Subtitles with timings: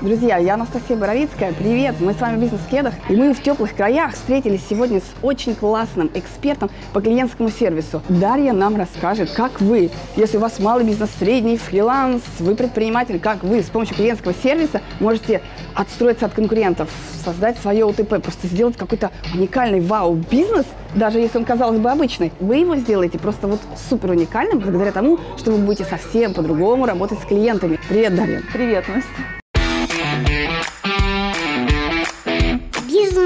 [0.00, 1.52] Друзья, я Анастасия Боровицкая.
[1.52, 1.96] Привет!
[2.00, 2.94] Мы с вами в бизнес-кедах.
[3.10, 8.00] И мы в теплых краях встретились сегодня с очень классным экспертом по клиентскому сервису.
[8.08, 13.44] Дарья нам расскажет, как вы, если у вас малый бизнес, средний, фриланс, вы предприниматель, как
[13.44, 15.42] вы с помощью клиентского сервиса можете
[15.74, 16.88] отстроиться от конкурентов,
[17.22, 20.64] создать свое УТП, просто сделать какой-то уникальный вау-бизнес,
[20.94, 22.32] даже если он, казалось бы, обычный.
[22.40, 23.60] Вы его сделаете просто вот
[23.90, 27.78] супер уникальным благодаря тому, что вы будете совсем по-другому работать с клиентами.
[27.90, 28.42] Привет, Дарья!
[28.50, 29.39] Привет, Настя!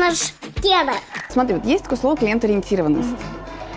[0.08, 0.92] Бизнес-кеда.
[1.30, 3.08] Смотри, вот есть такое слово клиент-ориентированность.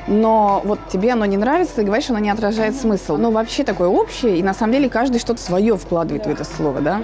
[0.07, 3.17] Но вот тебе оно не нравится, ты говоришь, оно не отражает смысл.
[3.17, 6.79] Но вообще такое общее, и на самом деле каждый что-то свое вкладывает в это слово,
[6.79, 7.01] да?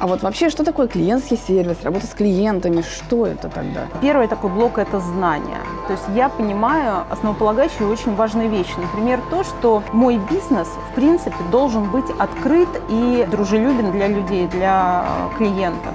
[0.00, 3.86] А вот вообще, что такое клиентский сервис, работа с клиентами, что это тогда?
[4.00, 5.58] Первый такой блок– это знания.
[5.88, 8.74] То есть я понимаю основополагающие и очень важные вещи.
[8.76, 15.04] Например, то, что мой бизнес, в принципе, должен быть открыт и дружелюбен для людей, для
[15.36, 15.94] клиентов.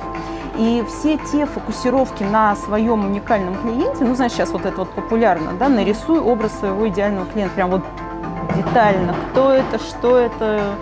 [0.58, 5.54] И все те фокусировки на своем уникальном клиенте, ну, знаешь, сейчас вот это вот популярно,
[5.54, 7.82] да, нарисуй образ своего идеального клиента, прям вот
[8.56, 10.76] детально, кто это, что это,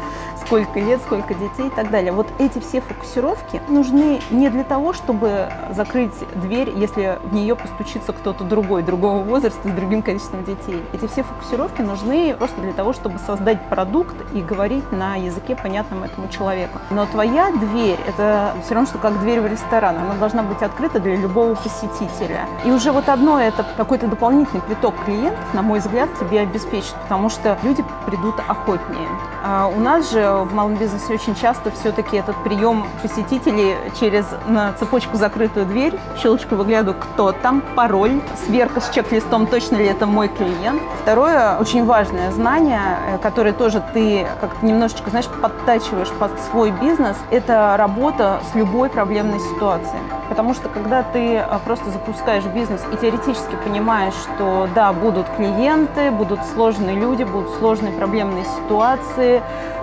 [0.52, 2.12] сколько лет, сколько детей и так далее.
[2.12, 8.12] Вот эти все фокусировки нужны не для того, чтобы закрыть дверь, если в нее постучится
[8.12, 10.84] кто-то другой, другого возраста, с другим количеством детей.
[10.92, 16.04] Эти все фокусировки нужны просто для того, чтобы создать продукт и говорить на языке, понятном
[16.04, 16.80] этому человеку.
[16.90, 19.96] Но твоя дверь– это все равно, что как дверь в ресторан.
[20.00, 22.42] Она должна быть открыта для любого посетителя.
[22.66, 27.30] И уже вот одно это какой-то дополнительный приток клиентов, на мой взгляд, тебе обеспечит, потому
[27.30, 29.08] что люди придут охотнее.
[29.46, 34.74] А у нас же в малом бизнесе очень часто все-таки этот прием посетителей через на
[34.74, 40.28] цепочку закрытую дверь, щелочку выглядываю, кто там, пароль, сверка с чек-листом, точно ли это мой
[40.28, 40.82] клиент.
[41.02, 47.18] Второе, очень важное знание, э, которое тоже ты как-то немножечко, знаешь, подтачиваешь под свой бизнес,
[47.30, 50.02] это работа с любой проблемной ситуацией.
[50.30, 56.10] Потому что когда ты э, просто запускаешь бизнес и теоретически понимаешь, что да, будут клиенты,
[56.12, 59.42] будут сложные люди, будут сложные проблемные ситуации,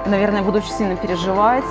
[0.09, 1.65] наверное, буду очень сильно переживать.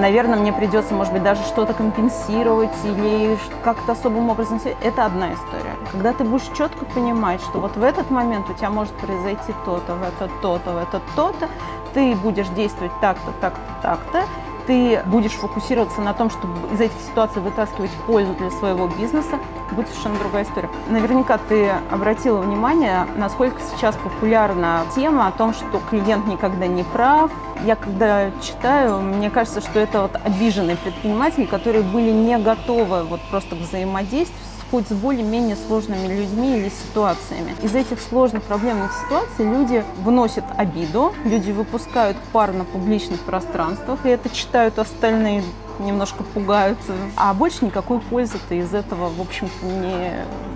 [0.00, 4.60] Наверное, мне придется, может быть, даже что-то компенсировать или как-то особым образом.
[4.82, 5.74] Это одна история.
[5.92, 9.94] Когда ты будешь четко понимать, что вот в этот момент у тебя может произойти то-то,
[9.94, 11.48] в это то-то, в это то-то,
[11.94, 14.24] ты будешь действовать так-то, так-то, так-то,
[14.66, 19.38] ты будешь фокусироваться на том, чтобы из этих ситуаций вытаскивать пользу для своего бизнеса,
[19.72, 20.70] будет совершенно другая история.
[20.88, 27.30] Наверняка ты обратила внимание, насколько сейчас популярна тема о том, что клиент никогда не прав.
[27.64, 33.20] Я когда читаю, мне кажется, что это вот обиженные предприниматели, которые были не готовы вот
[33.30, 34.38] просто к взаимодействию
[34.70, 37.54] хоть с более-менее сложными людьми или ситуациями.
[37.62, 44.08] Из этих сложных проблемных ситуаций люди выносят обиду, люди выпускают пар на публичных пространствах, и
[44.08, 45.42] это читают остальные
[45.78, 46.92] немножко пугаются.
[47.16, 50.12] А больше никакой пользы-то из этого, в общем-то, не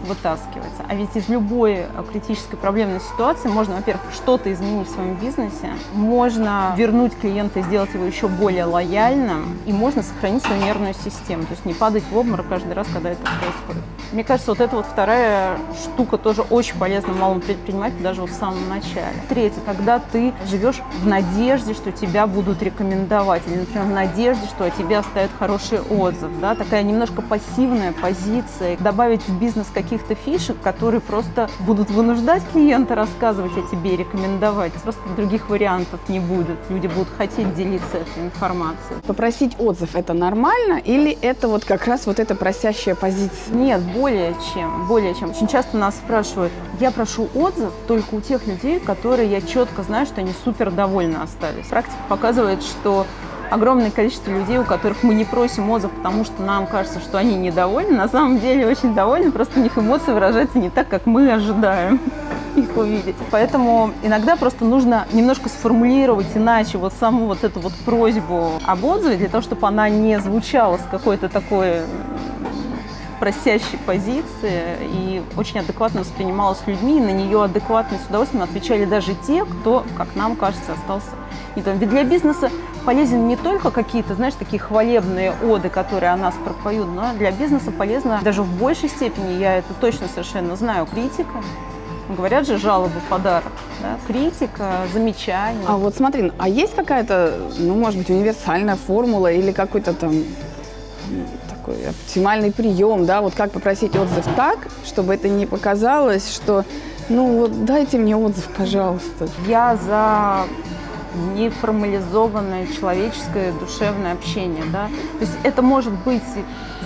[0.06, 0.82] вытаскивается.
[0.88, 6.74] А ведь из любой критической проблемной ситуации можно, во-первых, что-то изменить в своем бизнесе, можно
[6.76, 11.52] вернуть клиента и сделать его еще более лояльным, и можно сохранить свою нервную систему, то
[11.52, 13.82] есть не падать в обморок каждый раз, когда это происходит.
[14.12, 18.34] Мне кажется, вот эта вот вторая штука тоже очень полезна малому предпринимателю даже вот в
[18.34, 19.14] самом начале.
[19.28, 24.64] Третье, когда ты живешь в надежде, что тебя будут рекомендовать, или, например, в надежде, что
[24.64, 30.56] о тебе оставят хороший отзыв, да, такая немножко пассивная позиция, добавить в бизнес каких-то фишек,
[30.62, 34.72] которые просто будут вынуждать клиента рассказывать о тебе и рекомендовать.
[34.74, 36.58] Просто других вариантов не будет.
[36.68, 39.00] Люди будут хотеть делиться этой информацией.
[39.06, 43.54] Попросить отзыв– это нормально или это вот как раз вот эта просящая позиция?
[43.54, 45.30] Нет, более чем, более чем.
[45.30, 50.06] Очень часто нас спрашивают, я прошу отзыв только у тех людей, которые я четко знаю,
[50.06, 51.66] что они супер довольны остались.
[51.66, 53.06] Практика показывает, что
[53.50, 57.36] огромное количество людей, у которых мы не просим отзыв, потому что нам кажется, что они
[57.36, 61.32] недовольны, на самом деле очень довольны, просто у них эмоции выражаются не так, как мы
[61.32, 62.00] ожидаем
[62.56, 63.16] их увидеть.
[63.30, 69.16] Поэтому иногда просто нужно немножко сформулировать иначе вот саму вот эту вот просьбу об отзыве,
[69.16, 71.82] для того, чтобы она не звучала с какой-то такой
[73.18, 78.84] просящей позиции и очень адекватно воспринималась людьми, и на нее адекватно и с удовольствием отвечали
[78.84, 81.10] даже те, кто, как нам кажется, остался
[81.56, 81.78] не там.
[81.78, 82.50] Ведь для бизнеса
[82.88, 87.70] полезен не только какие-то, знаешь, такие хвалебные оды, которые о нас пропоют, но для бизнеса
[87.70, 91.42] полезно даже в большей степени, я это точно совершенно знаю, критика.
[92.08, 93.52] Говорят же, жалобы подарок.
[93.82, 93.98] Да?
[94.06, 95.66] Критика, замечания.
[95.66, 100.24] А вот смотри, а есть какая-то, ну, может быть, универсальная формула или какой-то там
[101.50, 106.64] такой оптимальный прием, да, вот как попросить отзыв так, чтобы это не показалось, что,
[107.10, 109.28] ну, вот дайте мне отзыв, пожалуйста.
[109.46, 110.46] Я за
[111.14, 114.64] неформализованное человеческое душевное общение.
[114.72, 114.88] Да?
[115.18, 116.22] То есть это может быть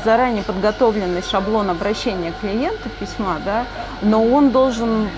[0.05, 3.67] заранее подготовленный шаблон обращения клиента письма, да,
[4.01, 5.09] но он должен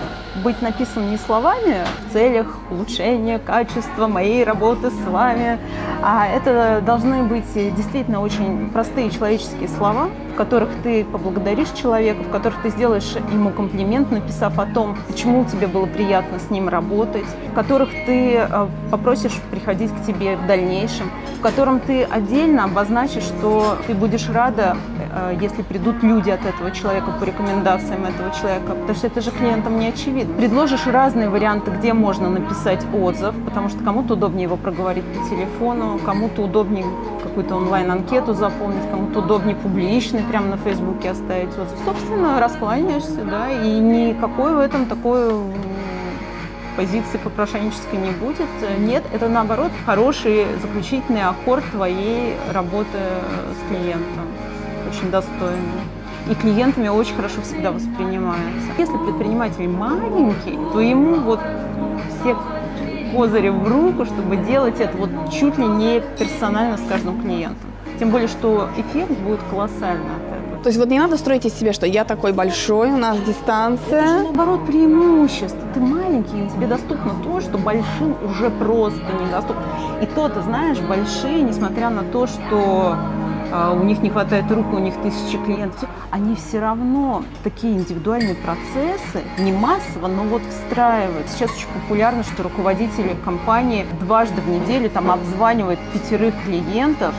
[0.43, 5.59] быть написан не словами в целях улучшения качества моей работы с вами,
[6.03, 12.29] а это должны быть действительно очень простые человеческие слова, в которых ты поблагодаришь человека, в
[12.29, 17.25] которых ты сделаешь ему комплимент, написав о том, почему тебе было приятно с ним работать,
[17.51, 21.09] в которых ты э, попросишь приходить к тебе в дальнейшем,
[21.45, 24.77] котором ты отдельно обозначишь, что ты будешь рада,
[25.13, 29.29] э, если придут люди от этого человека по рекомендациям этого человека, потому что это же
[29.29, 30.33] клиентам не очевидно.
[30.33, 35.99] Предложишь разные варианты, где можно написать отзыв, потому что кому-то удобнее его проговорить по телефону,
[36.03, 36.85] кому-то удобнее
[37.21, 41.77] какую-то онлайн-анкету заполнить, кому-то удобнее публичный прямо на Фейсбуке оставить отзыв.
[41.85, 45.29] Собственно, раскланяешься, да, и никакой в этом такой
[46.75, 48.47] позиции попрошайнической не будет.
[48.79, 52.99] Нет, это наоборот хороший заключительный аккорд твоей работы
[53.53, 54.27] с клиентом.
[54.89, 55.81] Очень достойный.
[56.29, 58.69] И клиентами очень хорошо всегда воспринимается.
[58.77, 61.39] Если предприниматель маленький, то ему вот
[62.19, 62.35] все
[63.15, 67.69] козыри в руку, чтобы делать это вот чуть ли не персонально с каждым клиентом.
[67.99, 70.09] Тем более, что эффект будет колоссальный.
[70.65, 73.99] То есть вот не надо строить из себя, что я такой большой, у нас дистанция.
[73.99, 75.61] Это же, наоборот, преимущество.
[75.75, 79.63] Ты маленький, и тебе доступно то, что большим уже просто недоступно.
[80.01, 82.97] И то, ты знаешь, большие, несмотря на то, что
[83.51, 88.33] а, у них не хватает рук, у них тысячи клиентов, они все равно такие индивидуальные
[88.33, 91.29] процессы, не массово, но вот встраивают.
[91.29, 97.13] Сейчас очень популярно, что руководители компании дважды в неделю там обзванивают пятерых клиентов,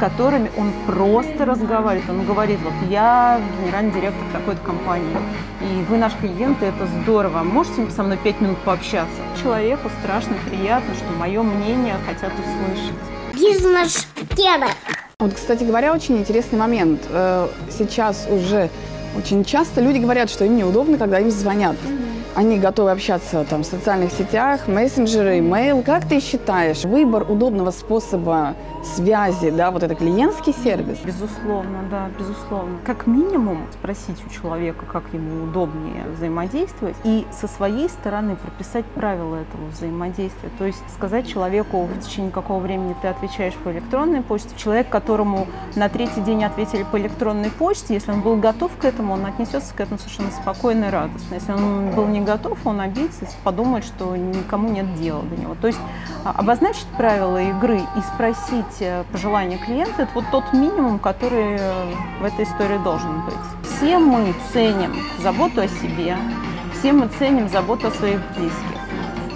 [0.00, 2.08] которыми он просто разговаривает.
[2.08, 5.16] Он говорит, вот я генеральный директор такой-то компании,
[5.60, 7.42] и вы наш клиент, и это здорово.
[7.42, 9.20] Можете со мной пять минут пообщаться?
[9.40, 12.94] Человеку страшно приятно, что мое мнение хотят услышать.
[13.34, 14.36] Бизнес в
[15.20, 17.02] вот, кстати говоря, очень интересный момент.
[17.10, 18.70] Э, сейчас уже
[19.14, 21.76] очень часто люди говорят, что им неудобно, когда им звонят.
[22.34, 25.82] Они готовы общаться там, в социальных сетях, мессенджеры, имейл.
[25.82, 28.54] Как ты считаешь, выбор удобного способа
[28.84, 30.98] связи, да, вот это клиентский сервис?
[31.04, 32.78] Безусловно, да, безусловно.
[32.84, 39.36] Как минимум спросить у человека, как ему удобнее взаимодействовать, и со своей стороны прописать правила
[39.36, 40.50] этого взаимодействия.
[40.58, 44.50] То есть сказать человеку, в течение какого времени ты отвечаешь по электронной почте.
[44.56, 49.14] Человек, которому на третий день ответили по электронной почте, если он был готов к этому,
[49.14, 51.34] он отнесется к этому совершенно спокойно и радостно.
[51.34, 55.54] Если он был не готов, он обидится, подумает, что никому нет дела до него.
[55.60, 55.80] То есть
[56.24, 61.94] а, обозначить правила игры и спросить э, пожелания клиента– это вот тот минимум, который э,
[62.20, 63.34] в этой истории должен быть.
[63.64, 66.16] Все мы ценим заботу о себе,
[66.78, 68.80] все мы ценим заботу о своих близких.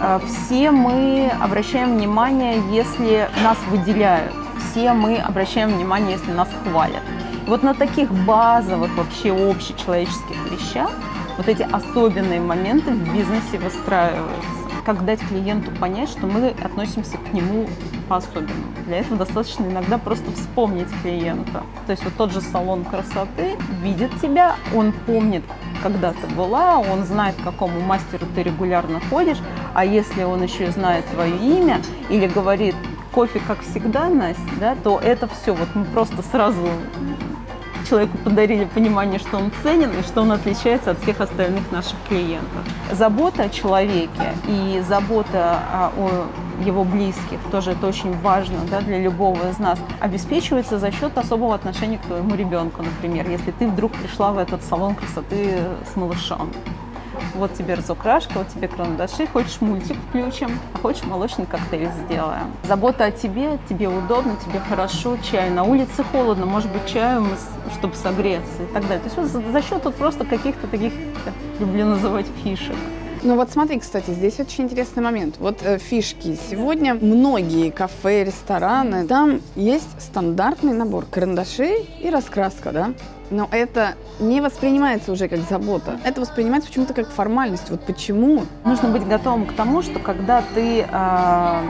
[0.01, 4.33] А, все мы обращаем внимание, если нас выделяют.
[4.71, 7.03] Все мы обращаем внимание, если нас хвалят.
[7.47, 10.91] вот на таких базовых вообще общечеловеческих вещах
[11.37, 14.49] вот эти особенные моменты в бизнесе выстраиваются.
[14.85, 17.67] Как дать клиенту понять, что мы относимся к нему
[18.09, 18.75] по-особенному.
[18.87, 21.63] Для этого достаточно иногда просто вспомнить клиента.
[21.87, 25.43] То есть вот тот же салон красоты видит тебя, он помнит,
[25.83, 29.39] когда ты была, он знает, к какому мастеру ты регулярно ходишь,
[29.73, 32.75] а если он еще знает твое имя или говорит
[33.13, 36.69] кофе, как всегда, Настя, да, то это все, вот мы просто сразу
[37.89, 42.63] человеку подарили понимание, что он ценен и что он отличается от всех остальных наших клиентов.
[42.93, 45.93] Забота о человеке и забота о
[46.65, 51.55] его близких, тоже это очень важно да, для любого из нас, обеспечивается за счет особого
[51.55, 55.59] отношения к твоему ребенку, например, если ты вдруг пришла в этот салон красоты
[55.93, 56.51] с малышом
[57.35, 62.53] вот тебе разукрашка, вот тебе карандаши, хочешь мультик включим, а хочешь молочный коктейль сделаем.
[62.65, 67.25] Забота о тебе, тебе удобно, тебе хорошо, чай на улице холодно, может быть чаю,
[67.79, 69.01] чтобы согреться и так далее.
[69.01, 70.93] То есть вот за, за счет вот просто каких-то таких,
[71.59, 72.77] люблю называть фишек.
[73.25, 75.37] Ну вот смотри, кстати, здесь очень интересный момент.
[75.39, 76.39] Вот э, фишки.
[76.51, 82.93] Сегодня многие кафе, рестораны, там есть стандартный набор карандашей и раскраска, да?
[83.31, 85.99] Но это не воспринимается уже как забота.
[86.05, 87.71] Это воспринимается почему-то как формальность.
[87.71, 88.43] Вот почему?
[88.63, 91.61] Нужно быть готовым к тому, что когда ты э,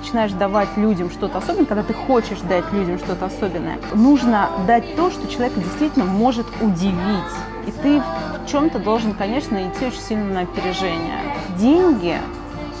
[0.00, 5.12] начинаешь давать людям что-то особенное, когда ты хочешь дать людям что-то особенное, нужно дать то,
[5.12, 7.32] что человек действительно может удивить.
[7.68, 8.02] И ты
[8.46, 11.20] чем-то должен, конечно, идти очень сильно на опережение.
[11.58, 12.16] Деньги,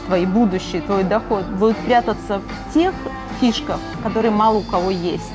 [0.06, 2.94] твои будущие, твой доход будут прятаться в тех
[3.40, 5.32] фишках, которые мало у кого есть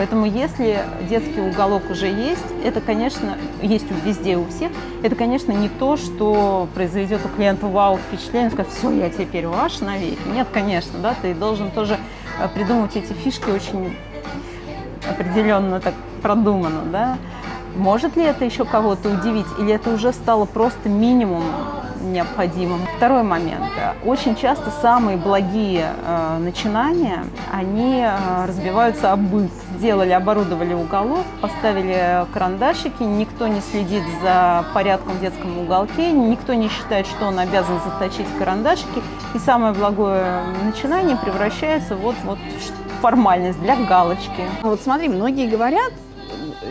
[0.00, 0.78] Поэтому если
[1.10, 4.72] детский уголок уже есть, это, конечно, есть везде у всех,
[5.02, 9.80] это, конечно, не то, что произведет у клиента вау впечатление, сказать, все, я теперь ваш
[9.80, 10.18] навеки.
[10.32, 11.98] Нет, конечно, да, ты должен тоже
[12.40, 13.94] э, придумывать эти фишки очень
[15.06, 17.18] определенно так продуманно, да.
[17.76, 21.42] Может ли это еще кого-то удивить, или это уже стало просто минимум
[22.00, 22.80] необходимым.
[22.96, 23.64] Второй момент.
[24.04, 29.50] Очень часто самые благие э, начинания, они э, разбиваются об быт.
[29.78, 36.68] Сделали, оборудовали уголок, поставили карандашики, никто не следит за порядком в детском уголке, никто не
[36.68, 39.02] считает, что он обязан заточить карандашики.
[39.34, 44.44] И самое благое начинание превращается вот, вот в формальность для галочки.
[44.62, 45.92] А вот смотри, многие говорят,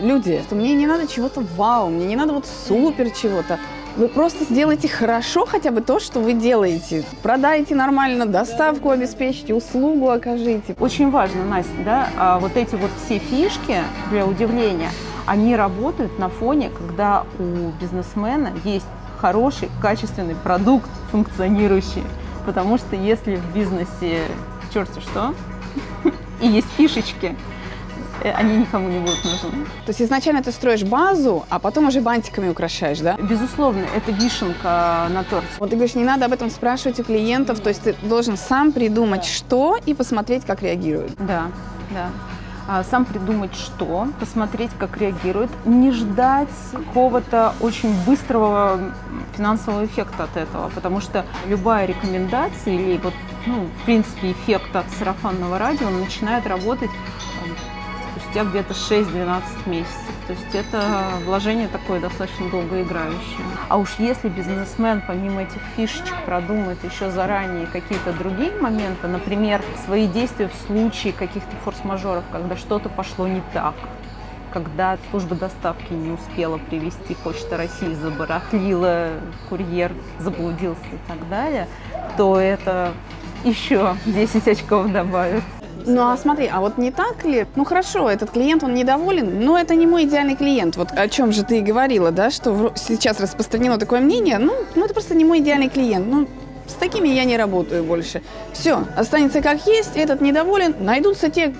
[0.00, 3.58] люди, что мне не надо чего-то вау, мне не надо вот супер чего-то.
[3.96, 7.04] Вы просто сделайте хорошо хотя бы то, что вы делаете.
[7.22, 10.76] Продайте нормально, доставку обеспечьте, услугу окажите.
[10.78, 13.78] Очень важно, Настя, да, а вот эти вот все фишки
[14.10, 14.90] для удивления,
[15.26, 18.86] они работают на фоне, когда у бизнесмена есть
[19.20, 22.04] хороший, качественный продукт, функционирующий.
[22.46, 24.22] Потому что если в бизнесе
[24.72, 25.34] черти что,
[26.40, 27.36] и есть фишечки,
[28.28, 29.64] они никому не будут нужны.
[29.84, 33.16] То есть изначально ты строишь базу, а потом уже бантиками украшаешь, да?
[33.16, 35.48] Безусловно, это вишенка на торте.
[35.58, 38.72] Вот ты говоришь, не надо об этом спрашивать у клиентов, то есть ты должен сам
[38.72, 39.26] придумать, да.
[39.26, 41.12] что, и посмотреть, как реагируют.
[41.16, 41.46] Да,
[41.90, 42.10] да
[42.72, 48.78] а, сам придумать что, посмотреть, как реагирует, не ждать какого-то очень быстрого
[49.36, 53.14] финансового эффекта от этого, потому что любая рекомендация или вот,
[53.46, 56.90] ну, в принципе, эффект от сарафанного радио начинает работать
[58.30, 60.14] спустя где-то 6-12 месяцев.
[60.26, 63.44] То есть это вложение такое достаточно долгоиграющее.
[63.68, 70.06] А уж если бизнесмен помимо этих фишечек продумает еще заранее какие-то другие моменты, например, свои
[70.06, 73.74] действия в случае каких-то форс-мажоров, когда что-то пошло не так,
[74.52, 79.10] когда служба доставки не успела привезти, Почта России забарахлила,
[79.48, 81.66] курьер заблудился и так далее,
[82.16, 82.92] то это
[83.44, 85.42] еще 10 очков добавит.
[85.86, 87.46] Ну а смотри, а вот не так ли?
[87.56, 90.76] Ну хорошо, этот клиент, он недоволен, но это не мой идеальный клиент.
[90.76, 94.84] Вот о чем же ты и говорила, да, что сейчас распространено такое мнение, ну, ну
[94.84, 96.06] это просто не мой идеальный клиент.
[96.06, 96.28] Ну,
[96.66, 98.22] с такими я не работаю больше.
[98.52, 101.52] Все, останется как есть, этот недоволен, найдутся те,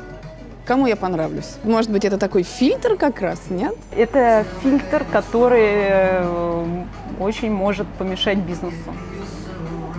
[0.64, 1.56] кому я понравлюсь.
[1.64, 3.74] Может быть, это такой фильтр как раз, нет?
[3.96, 6.84] Это фильтр, который э,
[7.18, 8.76] очень может помешать бизнесу.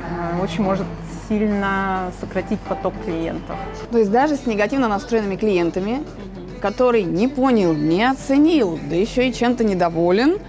[0.10, 0.86] Э, очень может
[1.32, 3.56] сильно сократить поток клиентов.
[3.90, 6.04] То есть даже с негативно настроенными клиентами,
[6.62, 10.40] который не понял, не оценил, да еще и чем-то недоволен,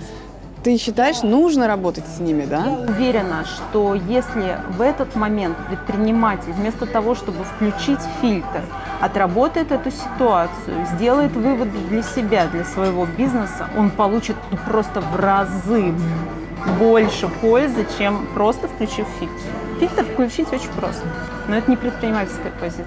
[0.65, 2.65] ты считаешь, нужно работать с ними, да?
[2.65, 8.63] Я уверена, что если в этот момент предприниматель вместо того, чтобы включить фильтр,
[9.01, 14.37] отработает эту ситуацию, сделает выводы для себя, для своего бизнеса, он получит
[14.67, 15.95] просто в разы
[16.79, 19.62] больше пользы, чем просто включив фильтр.
[19.83, 21.05] Фильтр включить очень просто,
[21.49, 22.87] но это не предпринимательская позиция.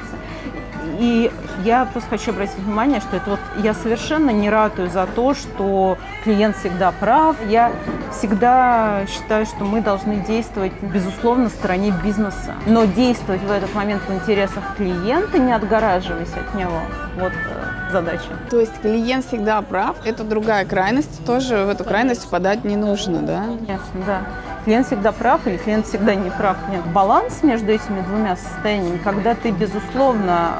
[0.97, 1.29] И
[1.65, 5.97] я просто хочу обратить внимание, что это вот я совершенно не ратую за то, что
[6.23, 7.35] клиент всегда прав.
[7.49, 7.73] Я
[8.13, 12.53] всегда считаю, что мы должны действовать, безусловно, на стороне бизнеса.
[12.65, 16.79] Но действовать в этот момент в интересах клиента, не отгораживаясь от него.
[17.19, 18.29] Вот э, задача.
[18.49, 23.21] То есть клиент всегда прав, это другая крайность, тоже в эту крайность впадать не нужно,
[23.21, 23.43] да?
[23.43, 24.21] Конечно, да
[24.65, 26.57] клиент всегда прав или клиент всегда не прав.
[26.69, 30.55] Нет, баланс между этими двумя состояниями, когда ты, безусловно,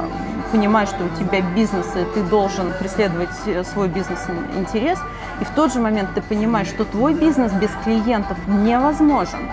[0.51, 4.99] понимаешь, что у тебя бизнес, и ты должен преследовать э, свой бизнес-интерес,
[5.41, 9.49] и в тот же момент ты понимаешь, что твой бизнес без клиентов невозможен.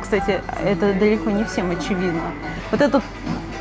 [0.00, 2.22] Кстати, это далеко не всем очевидно.
[2.70, 3.02] Вот этот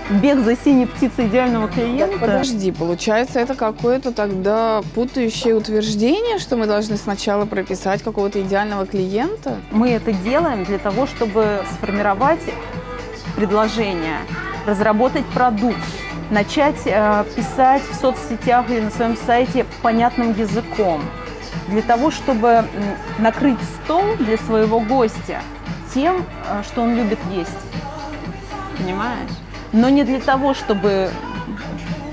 [0.10, 2.18] бег за синей птицей идеального клиента.
[2.18, 9.58] Подожди, получается, это какое-то тогда путающее утверждение, что мы должны сначала прописать какого-то идеального клиента?
[9.72, 12.42] Мы это делаем для того, чтобы сформировать
[13.36, 14.18] предложение,
[14.66, 15.78] разработать продукт,
[16.32, 21.02] начать э, писать в соцсетях или на своем сайте понятным языком,
[21.68, 22.66] для того, чтобы
[23.20, 25.42] накрыть стол для своего гостя
[25.94, 27.52] тем, э, что он любит есть.
[28.78, 29.30] Понимаешь?
[29.74, 31.10] Но не для того, чтобы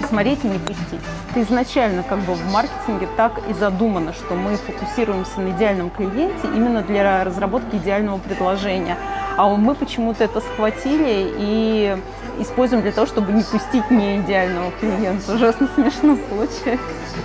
[0.00, 1.00] посмотреть и не пустить.
[1.30, 6.46] Это изначально как бы в маркетинге так и задумано, что мы фокусируемся на идеальном клиенте
[6.54, 8.96] именно для разработки идеального предложения.
[9.36, 11.96] А мы почему-то это схватили и
[12.38, 15.34] используем для того, чтобы не пустить не идеального клиента.
[15.34, 16.78] Ужасно смешно получается.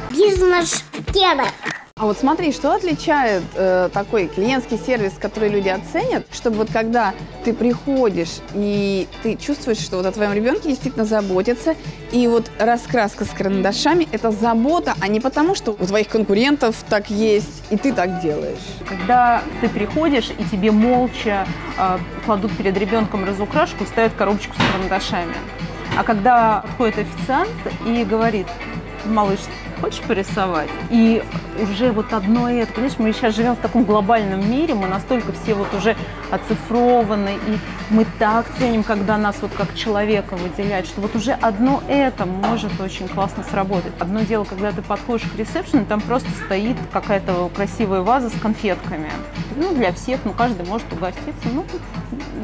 [0.09, 1.45] Бизнес-кедр.
[1.99, 7.13] А вот смотри, что отличает э, такой клиентский сервис, который люди оценят, чтобы вот когда
[7.43, 11.75] ты приходишь и ты чувствуешь, что вот о твоем ребенке действительно заботятся,
[12.13, 17.09] и вот раскраска с карандашами– это забота, а не потому, что у твоих конкурентов так
[17.09, 18.57] есть, и ты так делаешь.
[18.87, 21.45] Когда ты приходишь, и тебе молча
[21.77, 25.35] э, кладут перед ребенком разукрашку ставят коробочку с карандашами.
[25.97, 27.49] А когда подходит официант
[27.85, 28.47] и говорит,
[29.05, 29.39] малыш,
[29.79, 30.69] хочешь порисовать?
[30.89, 31.23] И
[31.61, 35.53] уже вот одно это, понимаешь, мы сейчас живем в таком глобальном мире, мы настолько все
[35.53, 35.95] вот уже
[36.31, 37.57] оцифрованы, и
[37.89, 42.79] мы так ценим, когда нас вот как человека выделяют, что вот уже одно это может
[42.79, 43.93] очень классно сработать.
[43.99, 49.09] Одно дело, когда ты подходишь к ресепшену, там просто стоит какая-то красивая ваза с конфетками.
[49.55, 51.49] Ну, для всех, ну, каждый может угоститься.
[51.51, 51.65] Ну,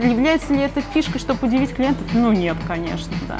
[0.02, 2.06] является ли это фишкой, чтобы удивить клиентов?
[2.14, 3.40] Ну, нет, конечно, да.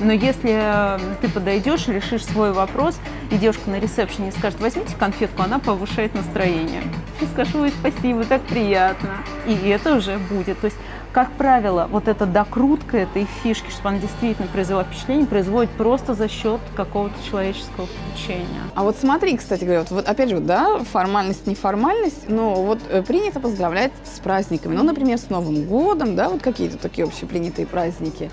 [0.00, 2.98] Но если ты подойдешь и решишь свой вопрос,
[3.30, 6.82] и девушка на ресепшене скажет, возьмите конфетку, она повышает настроение.
[7.18, 9.10] Ты скажешь, ой, спасибо, так приятно.
[9.46, 10.60] И это уже будет.
[10.60, 10.76] То есть
[11.12, 16.28] как правило, вот эта докрутка этой фишки, чтобы она действительно произвела впечатление, производит просто за
[16.28, 18.62] счет какого-то человеческого включения.
[18.76, 23.02] А вот смотри, кстати говоря, вот, вот опять же, да, формальность, неформальность, но вот э,
[23.02, 24.76] принято поздравлять с праздниками.
[24.76, 28.30] Ну, например, с Новым годом, да, вот какие-то такие общепринятые праздники.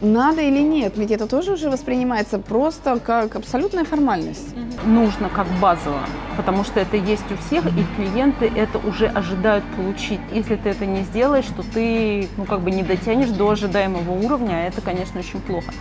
[0.00, 0.94] Надо или нет?
[0.96, 4.54] Ведь это тоже уже воспринимается просто как абсолютная формальность.
[4.84, 6.00] Нужно как базово,
[6.36, 10.20] потому что это есть у всех, и клиенты это уже ожидают получить.
[10.32, 14.56] Если ты это не сделаешь, то ты ну, как бы не дотянешь до ожидаемого уровня,
[14.56, 15.72] а это, конечно, очень плохо.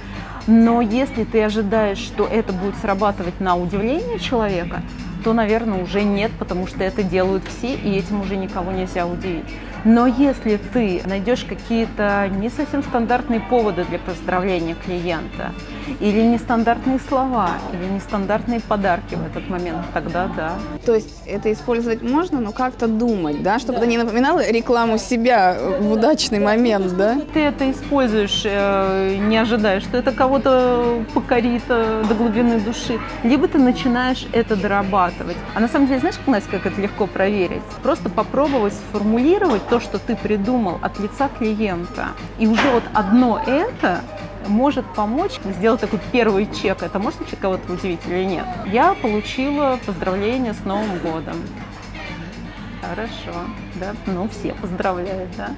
[0.48, 4.82] Но если ты ожидаешь, что это будет срабатывать на удивление человека,
[5.26, 9.46] то, наверное, уже нет, потому что это делают все, и этим уже никого нельзя удивить.
[9.84, 15.52] Но если ты найдешь какие-то не совсем стандартные поводы для поздравления клиента,
[16.00, 20.54] или нестандартные слова, или нестандартные подарки в этот момент, тогда да.
[20.86, 23.80] То есть это использовать можно, но как-то думать, да, чтобы да.
[23.80, 27.20] это не напоминало рекламу себя в удачный момент, да?
[27.34, 33.48] Ты это используешь, э, не ожидая, что это кого-то покорит э, до глубины души, либо
[33.48, 35.38] ты начинаешь это дорабатывать.
[35.54, 37.62] А на самом деле, знаешь, Настя, как это легко проверить?
[37.84, 42.08] Просто попробовать сформулировать то, что ты придумал от лица клиента.
[42.40, 44.02] И уже вот одно это
[44.48, 46.84] может помочь сделать такой первый чек.
[46.84, 48.46] Это может вообще кого-то удивить или нет?
[48.66, 51.36] Я получила поздравление с Новым годом.
[52.82, 53.40] Хорошо,
[53.76, 55.50] да, ну все поздравляют, да.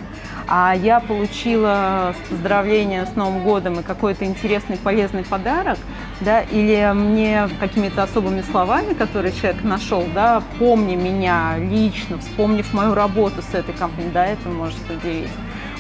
[0.48, 5.78] А я получила поздравление с Новым годом и какой-то интересный, полезный подарок,
[6.22, 12.94] да, или мне какими-то особыми словами, которые человек нашел, да, помни меня лично, вспомнив мою
[12.94, 15.30] работу с этой компанией, да, это может удивить.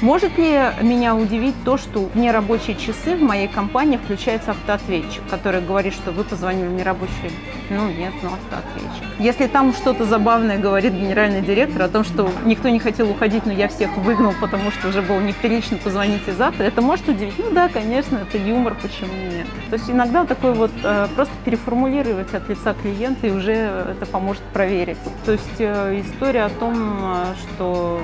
[0.01, 5.59] Может ли меня удивить то, что в нерабочие часы в моей компании включается автоответчик, который
[5.59, 7.31] говорит, что вы позвонили в нерабочий?
[7.71, 9.03] Ну нет, ну автоответчик.
[9.17, 13.51] Если там что-то забавное говорит генеральный директор о том, что никто не хотел уходить, но
[13.51, 17.33] я всех выгнал, потому что уже было неприлично позвонить и завтра, это может удивить?
[17.39, 19.47] Ну да, конечно, это юмор, почему нет?
[19.71, 24.43] То есть иногда такой вот э, просто переформулировать от лица клиента и уже это поможет
[24.53, 24.97] проверить.
[25.25, 27.99] То есть э, история о том, э, что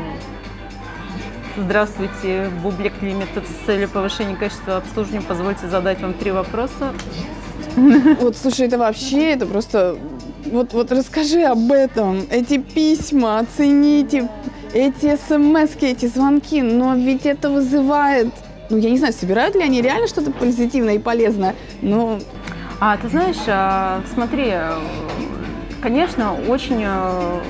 [1.56, 5.22] Здравствуйте, Бублик Лимитед с целью повышения качества обслуживания.
[5.22, 6.94] Позвольте задать вам три вопроса.
[7.76, 9.96] Вот, слушай, это вообще, это просто...
[10.46, 12.22] Вот, вот расскажи об этом.
[12.32, 14.30] Эти письма, оцените,
[14.74, 16.64] эти смс эти звонки.
[16.64, 18.30] Но ведь это вызывает...
[18.72, 22.20] Ну, я не знаю, собирают ли они реально что-то позитивное и полезное, но...
[22.80, 24.54] А, ты знаешь, а, смотри,
[25.84, 27.42] конечно, очень а,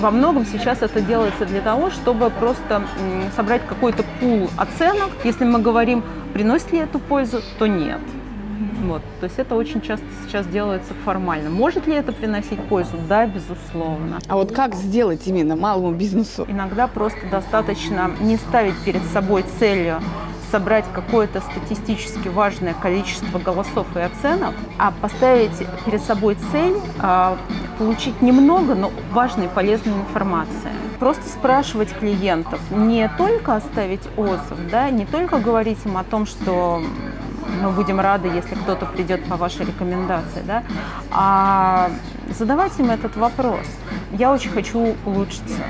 [0.00, 2.82] во многом сейчас это делается для того, чтобы просто
[3.36, 5.10] собрать какой-то пул оценок.
[5.24, 8.00] Если мы говорим, приносит ли эту пользу, то нет.
[8.82, 9.02] Вот.
[9.20, 11.50] То есть это очень часто сейчас делается формально.
[11.50, 12.92] Может ли это приносить пользу?
[13.08, 14.18] Да, безусловно.
[14.26, 16.46] А вот как сделать именно малому бизнесу?
[16.48, 20.00] Иногда просто достаточно не ставить перед собой целью
[20.50, 27.36] собрать какое-то статистически важное количество голосов и оценок, а поставить перед собой цель а,
[27.78, 30.70] получить немного, но важной и полезной информации.
[30.98, 36.82] Просто спрашивать клиентов, не только оставить отзыв, да, не только говорить им о том, что
[37.62, 40.62] мы будем рады, если кто-то придет по вашей рекомендации, да,
[41.10, 41.90] а
[42.38, 43.66] задавать им этот вопрос.
[44.12, 45.62] Я очень хочу улучшиться.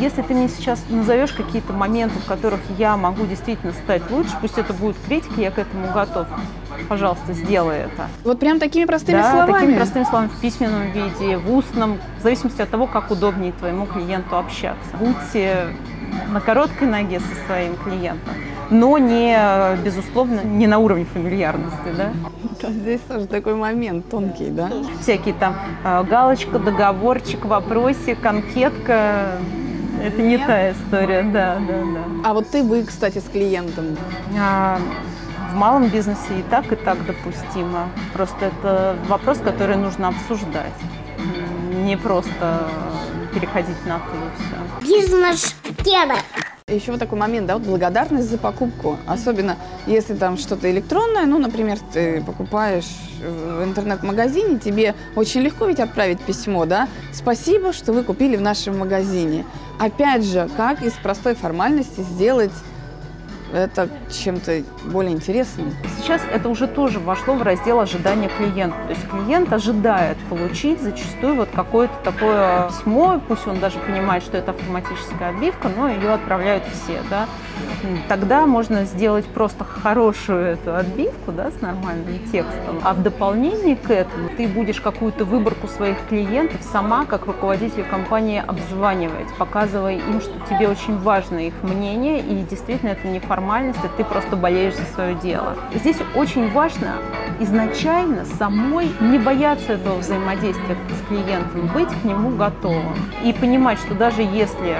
[0.00, 4.58] Если ты мне сейчас назовешь какие-то моменты, в которых я могу действительно стать лучше, пусть
[4.58, 6.26] это будет критика, я к этому готов.
[6.88, 8.08] Пожалуйста, сделай это.
[8.22, 9.52] Вот прям такими простыми да, словами?
[9.52, 13.86] такими простыми словами, в письменном виде, в устном, в зависимости от того, как удобнее твоему
[13.86, 14.96] клиенту общаться.
[14.98, 15.68] Будьте
[16.30, 18.34] на короткой ноге со своим клиентом.
[18.70, 19.38] но не,
[19.84, 22.12] безусловно, не на уровне фамильярности, да.
[22.60, 24.70] Да, здесь тоже такой момент тонкий, да?
[25.00, 29.38] Всякие там э, галочка, договорчик, вопросик, конкетка.
[30.06, 32.04] Это не та история, да, да, да.
[32.24, 33.96] А вот ты вы, кстати, с клиентом.
[34.38, 34.78] А,
[35.50, 37.88] В малом бизнесе и так, и так допустимо.
[38.12, 40.78] Просто это вопрос, который нужно обсуждать.
[41.84, 42.68] Не просто
[43.34, 45.00] переходить на «ты» и все.
[45.00, 46.16] Бизнес-кедр.
[46.68, 48.98] Еще вот такой момент, да, вот благодарность за покупку.
[49.06, 55.78] Особенно если там что-то электронное, ну, например, ты покупаешь в интернет-магазине, тебе очень легко ведь
[55.78, 56.88] отправить письмо, да?
[57.12, 59.44] Спасибо, что вы купили в нашем магазине.
[59.78, 62.50] Опять же, как из простой формальности сделать
[63.58, 65.74] это чем-то более интересным?
[65.98, 68.76] Сейчас это уже тоже вошло в раздел ожидания клиента.
[68.86, 74.36] То есть клиент ожидает получить зачастую вот какое-то такое письмо, пусть он даже понимает, что
[74.36, 77.26] это автоматическая отбивка, но ее отправляют все, да.
[78.08, 82.80] Тогда можно сделать просто хорошую эту отбивку, да, с нормальным текстом.
[82.82, 88.42] А в дополнение к этому ты будешь какую-то выборку своих клиентов сама, как руководитель компании,
[88.46, 93.88] обзванивать, показывая им, что тебе очень важно их мнение, и действительно это не формальность, а
[93.96, 95.56] ты просто болеешь за свое дело.
[95.74, 96.94] Здесь очень важно
[97.40, 103.94] изначально самой не бояться этого взаимодействия с клиентом, быть к нему готовым и понимать, что
[103.94, 104.76] даже если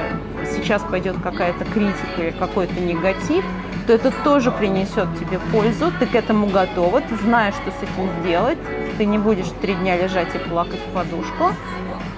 [0.47, 3.45] сейчас пойдет какая-то критика или какой-то негатив,
[3.87, 8.11] то это тоже принесет тебе пользу, ты к этому готова, ты знаешь, что с этим
[8.21, 8.59] сделать,
[8.99, 11.53] ты не будешь три дня лежать и плакать в подушку,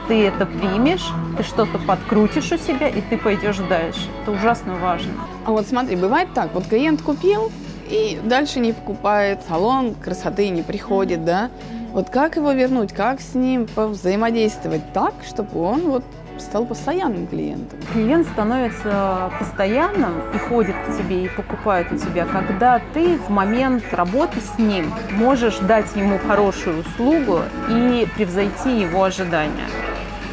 [0.09, 4.01] ты это примешь, ты что-то подкрутишь у себя, и ты пойдешь дальше.
[4.23, 5.13] Это ужасно важно.
[5.45, 7.53] А вот смотри, бывает так, вот клиент купил
[7.91, 11.51] и дальше не покупает, салон красоты не приходит, да?
[11.93, 16.05] Вот как его вернуть, как с ним взаимодействовать так, чтобы он вот
[16.41, 17.79] стал постоянным клиентом?
[17.93, 23.85] Клиент становится постоянным и ходит к тебе и покупает у тебя, когда ты в момент
[23.93, 29.69] работы с ним можешь дать ему хорошую услугу и превзойти его ожидания.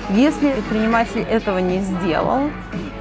[0.10, 2.50] Если предприниматель этого не сделал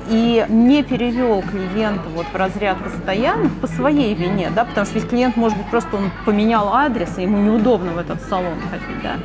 [0.08, 5.08] и не перевел клиента вот в разряд постоянных по своей вине, да, потому что ведь
[5.08, 9.16] клиент, может быть, просто он поменял адрес, и ему неудобно в этот салон ходить, да.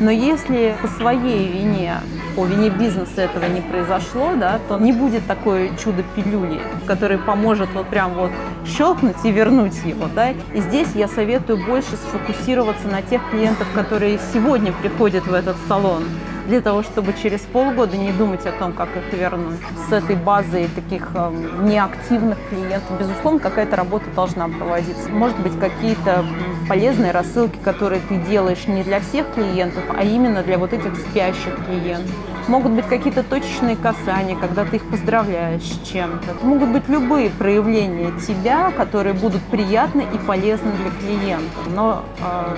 [0.00, 1.94] Но если по своей вине,
[2.34, 7.86] по вине бизнеса этого не произошло, да, то не будет такой чудо-пилюли, который поможет вот
[7.86, 8.30] прям вот
[8.66, 10.30] щелкнуть и вернуть его, да.
[10.30, 16.02] И здесь я советую больше сфокусироваться на тех клиентов, которые сегодня приходят в этот салон,
[16.46, 19.58] для того, чтобы через полгода не думать о том, как их вернуть.
[19.88, 25.08] С этой базой таких эм, неактивных клиентов, безусловно, какая-то работа должна проводиться.
[25.10, 26.24] Может быть, какие-то
[26.68, 31.56] полезные рассылки, которые ты делаешь не для всех клиентов, а именно для вот этих спящих
[31.66, 32.14] клиентов.
[32.46, 36.44] Могут быть какие-то точечные касания, когда ты их поздравляешь с чем-то.
[36.44, 41.70] Могут быть любые проявления тебя, которые будут приятны и полезны для клиента.
[41.74, 42.56] Но э,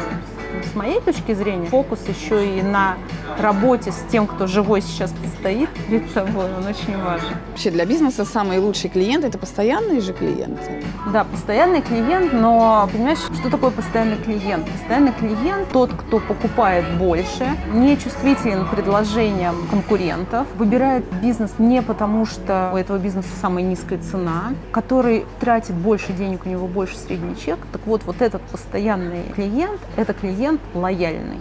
[0.65, 2.97] с моей точки зрения, фокус еще и на
[3.39, 7.37] работе с тем, кто живой сейчас предстоит перед тобой, он очень важен.
[7.51, 10.83] Вообще для бизнеса самый лучший клиент– это постоянные же клиенты.
[11.13, 14.69] Да, постоянный клиент, но понимаешь, что такое постоянный клиент?
[14.71, 22.27] Постоянный клиент– тот, кто покупает больше, не чувствителен к предложениям конкурентов, выбирает бизнес не потому,
[22.27, 27.37] что у этого бизнеса самая низкая цена, который тратит больше денег, у него больше средний
[27.37, 27.59] чек.
[27.73, 31.39] Так вот, вот этот постоянный клиент– это клиент лояльный.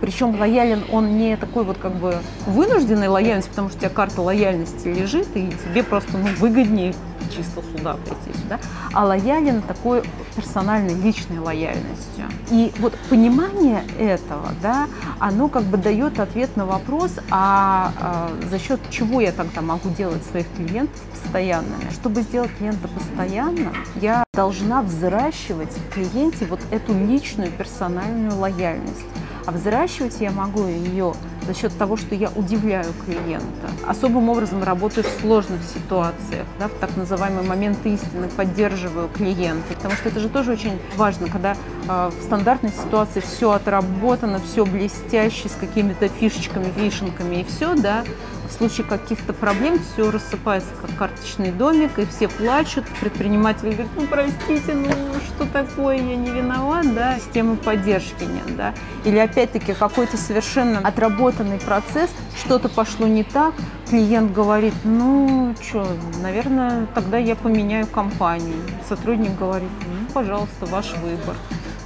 [0.00, 4.22] Причем лоялен он не такой вот как бы вынужденной лояльности, потому что у тебя карта
[4.22, 6.94] лояльности лежит, и тебе просто ну, выгоднее
[7.28, 8.58] чисто сюда прийти сюда,
[8.92, 10.02] а лоялен такой
[10.36, 12.26] персональной, личной лояльностью.
[12.50, 14.88] И вот понимание этого, да,
[15.18, 19.90] оно как бы дает ответ на вопрос, а, а за счет чего я тогда могу
[19.90, 21.90] делать своих клиентов постоянными?
[21.92, 29.04] Чтобы сделать клиента постоянным, я должна взращивать в клиенте вот эту личную персональную лояльность.
[29.46, 31.14] А взращивать я могу ее
[31.48, 33.70] за счет того, что я удивляю клиента.
[33.86, 39.74] Особым образом работаю в сложных ситуациях, да, в так называемый момент истины, поддерживаю клиента.
[39.74, 41.54] Потому что это же тоже очень важно, когда
[41.88, 48.04] э, в стандартной ситуации все отработано, все блестяще, с какими-то фишечками, вишенками и все, да,
[48.48, 52.84] в случае каких-то проблем все рассыпается как карточный домик, и все плачут.
[53.00, 54.90] Предприниматель говорит, ну простите, ну
[55.26, 58.74] что такое, я не виноват, да, системы поддержки нет, да.
[59.04, 63.54] Или опять-таки какой-то совершенно отработанный процесс, что-то пошло не так,
[63.88, 65.86] клиент говорит, ну что,
[66.22, 68.56] наверное, тогда я поменяю компанию.
[68.88, 71.36] Сотрудник говорит, ну, пожалуйста, ваш выбор.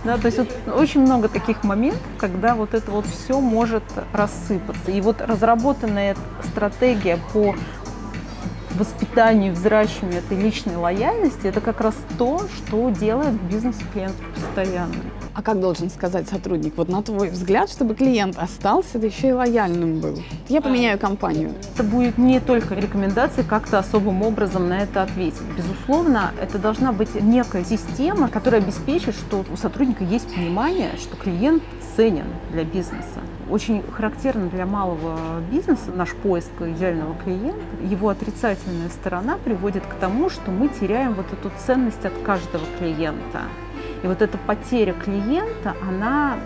[0.05, 4.91] Да, то есть вот очень много таких моментов, когда вот это вот все может рассыпаться.
[4.91, 7.55] И вот разработанная стратегия по
[8.75, 14.95] воспитанию, взращиванию этой личной лояльности, это как раз то, что делает в бизнесе клиентов постоянно.
[15.35, 19.33] А как должен сказать сотрудник, вот на твой взгляд, чтобы клиент остался, да еще и
[19.33, 20.19] лояльным был?
[20.49, 21.55] Я поменяю компанию.
[21.75, 25.41] Это будет не только рекомендации как-то особым образом на это ответить.
[25.57, 31.63] Безусловно, это должна быть некая система, которая обеспечит, что у сотрудника есть понимание, что клиент
[31.97, 33.21] ценен для бизнеса.
[33.51, 35.19] Очень характерно для малого
[35.51, 37.63] бизнеса наш поиск идеального клиента.
[37.83, 43.43] Его отрицательная сторона приводит к тому, что мы теряем вот эту ценность от каждого клиента.
[44.03, 46.37] И вот эта потеря клиента, она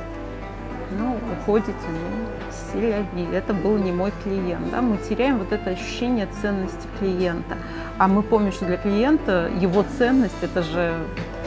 [0.98, 2.26] ну, уходите, ну,
[2.72, 4.70] селяви, это был не мой клиент.
[4.70, 4.82] Да?
[4.82, 7.56] Мы теряем вот это ощущение ценности клиента.
[7.98, 10.94] А мы помним, что для клиента его ценность– это же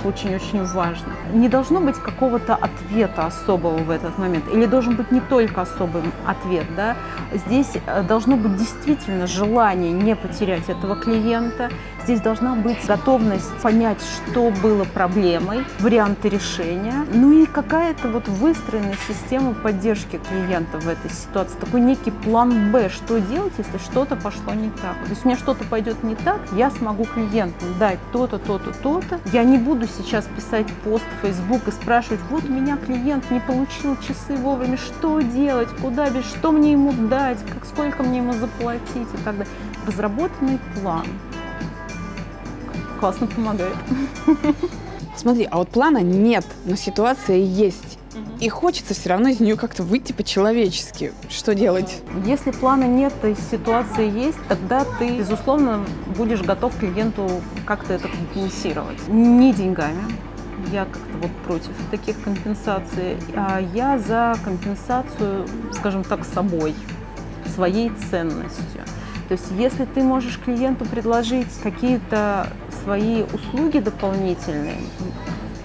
[0.03, 1.13] очень-очень важно.
[1.33, 6.01] Не должно быть какого-то ответа особого в этот момент, или должен быть не только особый
[6.25, 6.95] ответ, да.
[7.33, 11.69] Здесь э, должно быть действительно желание не потерять этого клиента,
[12.09, 18.95] здесь должна быть готовность понять, что было проблемой, варианты решения, ну и какая-то вот выстроенная
[19.07, 24.55] система поддержки клиента в этой ситуации, такой некий план Б, что делать, если что-то пошло
[24.55, 24.97] не так.
[25.03, 29.19] То есть у меня что-то пойдет не так, я смогу клиенту дать то-то, то-то, то-то,
[29.31, 33.39] я не буду сейчас писать пост в Facebook и спрашивать, вот у меня клиент не
[33.39, 38.33] получил часы вовремя, что делать, куда бежать, что мне ему дать, как, сколько мне ему
[38.33, 38.79] заплатить
[39.13, 39.53] и так далее.
[39.85, 41.05] Разработанный план
[42.99, 43.75] классно помогает.
[45.15, 47.97] Смотри, а вот плана нет, но ситуация есть.
[48.39, 51.11] И хочется все равно из нее как-то выйти по-человечески.
[51.29, 52.01] Что делать?
[52.25, 55.85] Если плана нет, то ситуация есть, тогда ты, безусловно,
[56.17, 57.29] будешь готов клиенту
[57.65, 59.07] как-то это компенсировать.
[59.07, 60.03] Не деньгами,
[60.71, 66.73] я как-то вот против таких компенсаций, а я за компенсацию, скажем так, собой,
[67.53, 68.83] своей ценностью.
[69.29, 72.47] То есть если ты можешь клиенту предложить какие-то
[72.83, 74.77] свои услуги дополнительные,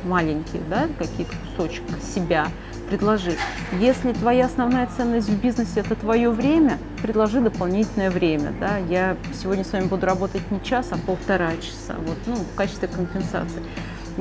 [0.05, 2.49] маленькие, да, какие-то кусочек себя,
[2.91, 3.37] предложи.
[3.81, 8.53] Если твоя основная ценность в бизнесе– это твое время, предложи дополнительное время.
[8.61, 8.77] Да?
[8.77, 12.89] Я сегодня с вами буду работать не час, а полтора часа вот, ну, в качестве
[12.89, 13.63] компенсации.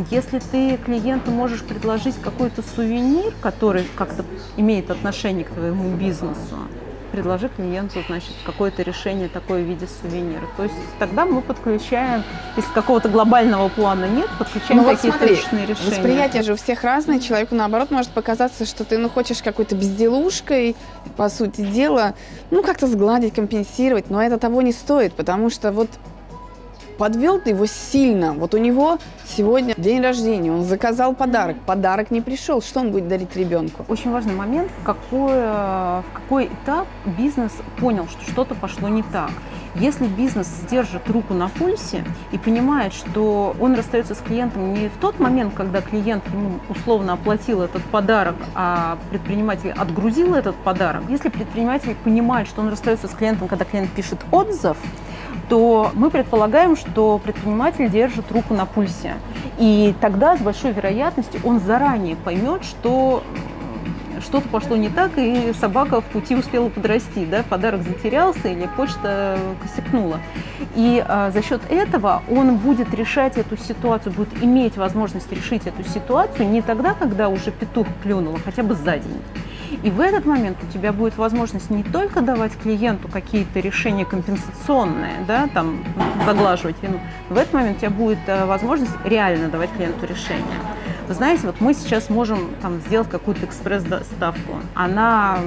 [0.10, 4.24] Если ты клиенту можешь предложить какой-то сувенир, который как-то
[4.56, 6.58] имеет отношение к твоему бизнесу,
[7.14, 10.48] предложи клиенту, значит, какое-то решение такое в виде сувенира.
[10.58, 12.24] То есть тогда мы подключаем,
[12.58, 15.92] если какого-то глобального плана нет, подключаем ну, какие-то вот личные решения.
[15.92, 17.20] Восприятие же у всех разное.
[17.20, 20.76] Человеку, наоборот, может показаться, что ты ну, хочешь какой-то безделушкой,
[21.16, 22.16] по сути дела,
[22.50, 25.90] ну, как-то сгладить, компенсировать, но это того не стоит, потому что вот
[27.04, 28.32] подвел ты его сильно.
[28.32, 32.62] Вот у него сегодня день рождения, он заказал подарок, подарок не пришел.
[32.62, 33.84] Что он будет дарить ребенку?
[33.90, 36.88] Очень важный момент, в какой, в какой этап
[37.18, 39.32] бизнес понял, что что-то пошло не так.
[39.76, 44.96] Если бизнес держит руку на пульсе и понимает, что он расстается с клиентом не в
[45.02, 51.28] тот момент, когда клиент ему условно оплатил этот подарок, а предприниматель отгрузил этот подарок, если
[51.28, 54.78] предприниматель понимает, что он расстается с клиентом, когда клиент пишет отзыв,
[55.50, 59.16] то мы предполагаем, что предприниматель держит руку на пульсе.
[59.58, 63.24] И тогда с большой вероятностью он заранее поймет, что
[64.24, 69.38] что-то пошло не так, и собака в пути успела подрасти, да, подарок затерялся или почта
[69.62, 70.20] косякнула.
[70.76, 75.84] И а, за счет этого он будет решать эту ситуацию, будет иметь возможность решить эту
[75.84, 79.22] ситуацию не тогда, когда уже петух клюнул, а хотя бы за день.
[79.84, 85.26] И в этот момент у тебя будет возможность не только давать клиенту какие-то решения компенсационные,
[85.28, 85.84] да, там,
[86.26, 90.60] заглаживать вину, в этот момент у тебя будет э, возможность реально давать клиенту решение.
[91.10, 94.54] Вы знаете, вот мы сейчас можем там, сделать какую-то экспресс-доставку.
[94.74, 95.40] Она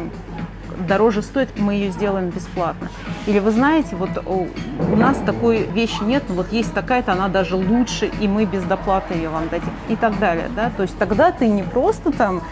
[0.89, 2.89] дороже стоит, мы ее сделаем бесплатно.
[3.27, 7.57] Или вы знаете, вот у нас такой вещи нет, но вот есть такая-то, она даже
[7.57, 9.71] лучше, и мы без доплаты ее вам дадим.
[9.89, 10.71] И так далее, да.
[10.77, 12.43] То есть тогда ты не просто там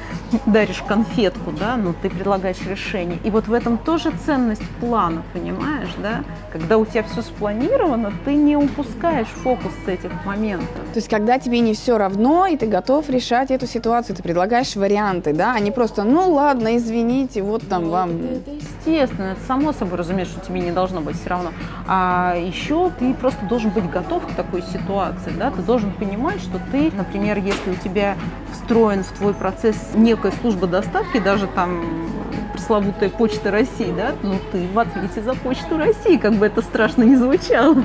[0.46, 3.18] даришь конфетку, да, но ты предлагаешь решение.
[3.24, 6.24] И вот в этом тоже ценность плана, понимаешь, да?
[6.52, 10.68] Когда у тебя все спланировано, ты не упускаешь фокус с этих моментов.
[10.92, 14.74] То есть когда тебе не все равно, и ты готов решать эту ситуацию, ты предлагаешь
[14.76, 19.72] варианты, да, а не просто, ну ладно, извините, вот там вам это, естественно, это само
[19.72, 21.50] собой разумеется, что тебе не должно быть все равно.
[21.86, 26.60] А еще ты просто должен быть готов к такой ситуации, да, ты должен понимать, что
[26.72, 28.16] ты, например, если у тебя
[28.52, 31.82] встроен в твой процесс некая служба доставки, даже там
[32.64, 37.02] пресловутая Почта России, да, ну ты в ответе за Почту России, как бы это страшно
[37.02, 37.76] не звучало.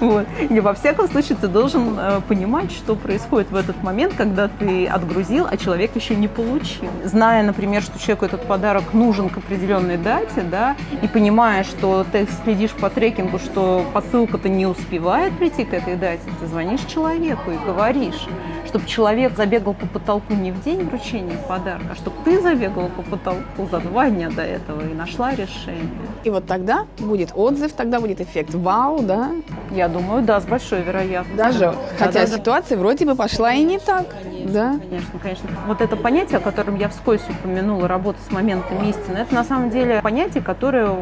[0.00, 0.26] Вот.
[0.50, 4.86] И во всяком случае ты должен э, понимать, что происходит в этот момент, когда ты
[4.86, 6.88] отгрузил, а человек еще не получил.
[7.04, 12.26] Зная, например, что человеку этот подарок нужен к определенной дате, да, и понимая, что ты
[12.42, 17.56] следишь по трекингу, что посылка-то не успевает прийти к этой дате, ты звонишь человеку и
[17.56, 18.26] говоришь,
[18.72, 23.02] чтобы человек забегал по потолку не в день вручения подарка, а чтобы ты забегала по
[23.02, 25.90] потолку за два дня до этого и нашла решение.
[26.24, 29.32] И вот тогда будет отзыв, тогда будет эффект вау, да?
[29.72, 31.36] Я думаю, да, с большой вероятностью.
[31.36, 32.38] Даже, Да, хотя да, да.
[32.38, 34.06] ситуация вроде бы пошла и не так,
[34.46, 34.78] да?
[34.88, 35.50] Конечно, конечно.
[35.66, 39.68] Вот это понятие, о котором я вскользь упомянула, работа с моментом истины, это на самом
[39.68, 40.96] деле понятие, которое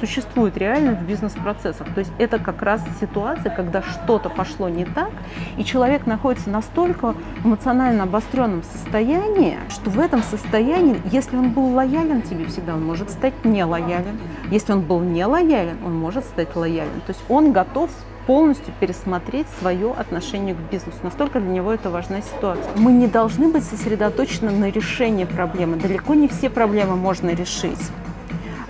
[0.00, 1.86] существует реально в бизнес-процессах.
[1.94, 5.10] То есть это как раз ситуация, когда что-то пошло не так,
[5.56, 7.11] и человек находится настолько
[7.44, 13.10] эмоционально обостренном состоянии, что в этом состоянии, если он был лоялен тебе всегда, он может
[13.10, 14.18] стать нелоялен.
[14.50, 17.00] Если он был не лоялен, он может стать лоялен.
[17.06, 17.90] То есть он готов
[18.26, 20.98] полностью пересмотреть свое отношение к бизнесу.
[21.02, 22.70] Настолько для него это важная ситуация.
[22.76, 25.76] Мы не должны быть сосредоточены на решении проблемы.
[25.76, 27.90] Далеко не все проблемы можно решить.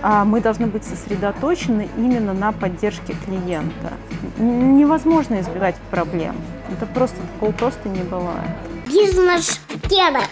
[0.05, 3.93] А мы должны быть сосредоточены именно на поддержке клиента.
[4.37, 6.35] Невозможно избегать проблем.
[6.69, 8.51] Это просто такого просто не бывает.
[8.87, 10.27] Бизнес-кедах.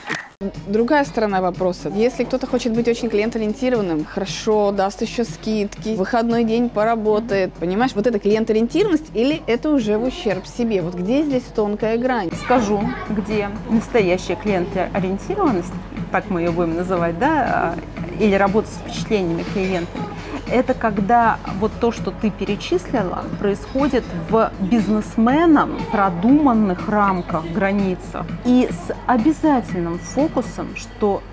[0.68, 1.90] Другая сторона вопроса.
[1.96, 8.08] Если кто-то хочет быть очень клиент-ориентированным, хорошо, даст еще скидки, выходной день поработает, понимаешь, вот
[8.08, 10.82] это клиент-ориентированность или это уже в ущерб себе?
[10.82, 12.30] Вот где здесь тонкая грань?
[12.44, 15.74] Скажу, где настоящая клиентоориентированность,
[16.12, 20.06] так мы ее будем называть, да, а, или работа с впечатлениями клиентами,
[20.50, 28.26] это когда вот то, что ты перечислила, происходит в бизнесменом продуманных рамках, границах.
[28.46, 31.24] И с обязательным фокусом, что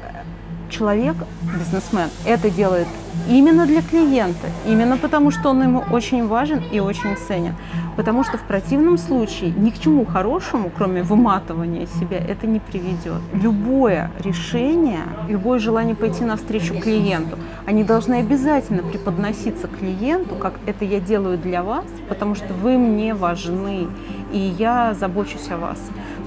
[0.71, 2.89] человек, бизнесмен, это делает
[3.29, 7.55] именно для клиента, именно потому, что он ему очень важен и очень ценен.
[7.97, 13.21] Потому что в противном случае ни к чему хорошему, кроме выматывания себя, это не приведет.
[13.33, 21.01] Любое решение, любое желание пойти навстречу клиенту, они должны обязательно преподноситься клиенту, как это я
[21.01, 23.89] делаю для вас, потому что вы мне важны,
[24.33, 25.79] и я забочусь о вас.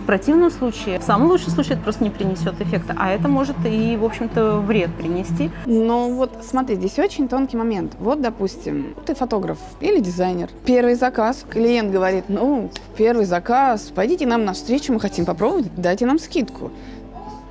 [0.01, 3.55] В противном случае, в самом лучшем случае, это просто не принесет эффекта, а это может
[3.65, 5.51] и, в общем-то, вред принести.
[5.65, 7.93] Но вот смотри, здесь очень тонкий момент.
[7.99, 10.49] Вот, допустим, ты фотограф или дизайнер.
[10.65, 16.17] Первый заказ, клиент говорит, ну, первый заказ, пойдите нам навстречу, мы хотим попробовать, дайте нам
[16.17, 16.71] скидку.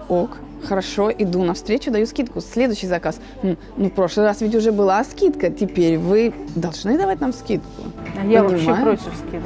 [0.09, 2.41] Ок, хорошо, иду навстречу, даю скидку.
[2.41, 3.21] Следующий заказ.
[3.45, 7.69] «М, Ну, в прошлый раз ведь уже была скидка, теперь вы должны давать нам скидку.
[8.21, 8.83] А Я вообще Понимаешь?
[9.01, 9.43] против скидок.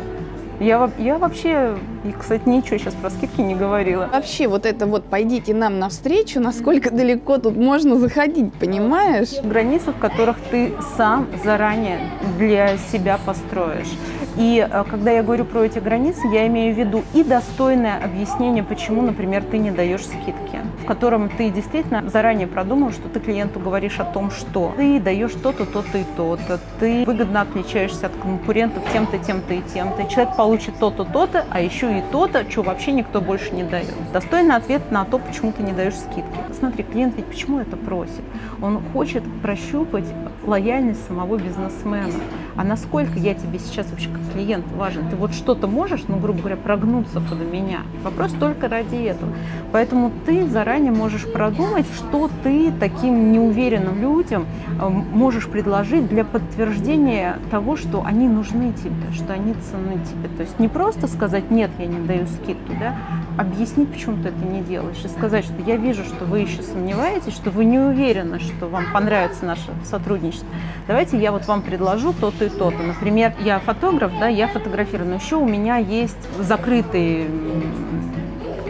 [0.60, 1.76] Я, я вообще,
[2.18, 4.08] кстати, ничего сейчас про скидки не говорила.
[4.12, 9.40] Вообще, вот это вот «пойдите нам навстречу», насколько далеко тут можно заходить, понимаешь?
[9.42, 11.98] Границы, в которых ты сам заранее
[12.38, 13.90] для себя построишь.
[14.36, 18.64] И э, когда я говорю про эти границы, я имею в виду и достойное объяснение,
[18.64, 23.60] почему, например, ты не даешь скидки, в котором ты действительно заранее продумал, что ты клиенту
[23.60, 28.82] говоришь о том, что ты даешь то-то, то-то и то-то, ты выгодно отличаешься от конкурентов
[28.92, 33.20] тем-то, тем-то и тем-то, человек получит то-то, то-то, а еще и то-то, что вообще никто
[33.20, 33.94] больше не дает.
[34.12, 36.38] Достойный ответ на то, почему ты не даешь скидки.
[36.58, 38.22] Смотри, клиент ведь почему это просит?
[38.60, 40.06] Он хочет прощупать
[40.44, 42.12] лояльность самого бизнесмена.
[42.56, 45.08] А насколько я тебе сейчас вообще как клиент важен?
[45.08, 47.80] Ты вот что-то можешь, ну, грубо говоря, прогнуться под меня?
[48.04, 49.32] Вопрос только ради этого.
[49.72, 54.46] Поэтому ты заранее можешь продумать, что ты таким неуверенным людям
[54.80, 60.28] э, можешь предложить для подтверждения того, что они нужны тебе, что они ценны тебе.
[60.36, 62.96] То есть не просто сказать «нет, я не даю скидку», да,
[63.36, 67.32] объяснить, почему ты это не делаешь, и сказать, что я вижу, что вы еще сомневаетесь,
[67.32, 70.48] что вы не уверены, что вам понравится наше сотрудничество.
[70.86, 72.82] Давайте я вот вам предложу то-то и то-то.
[72.82, 77.26] Например, я фотограф, да, я фотографирую, но еще у меня есть закрытый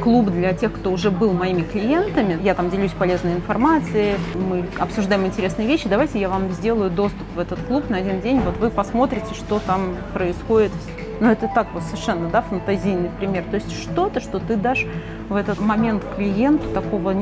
[0.04, 2.38] клуб для тех, кто уже был моими клиентами.
[2.42, 5.88] Я там делюсь полезной информацией, мы обсуждаем интересные вещи.
[5.88, 8.40] Давайте я вам сделаю доступ в этот клуб на один день.
[8.40, 10.72] Вот вы посмотрите, что там происходит.
[11.20, 13.44] Ну, это так вот совершенно, да, фантазийный пример.
[13.50, 14.84] То есть что-то, что ты дашь
[15.28, 17.14] в этот момент клиенту такого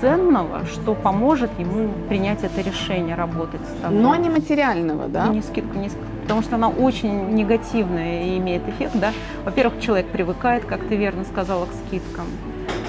[0.00, 3.98] ценного, что поможет ему принять это решение работать с тобой.
[3.98, 5.28] Но не материального, да?
[5.28, 6.06] Не скидку, не скидку.
[6.22, 9.12] Потому что она очень негативная и имеет эффект, да.
[9.44, 12.26] Во-первых, человек привыкает, как ты верно сказала, к скидкам.